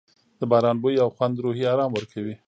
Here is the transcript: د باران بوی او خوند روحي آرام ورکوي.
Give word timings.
د 0.39 0.41
باران 0.51 0.77
بوی 0.81 0.95
او 1.03 1.09
خوند 1.15 1.35
روحي 1.43 1.63
آرام 1.73 1.91
ورکوي. 1.93 2.35